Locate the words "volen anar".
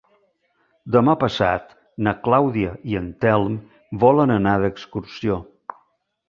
4.05-4.55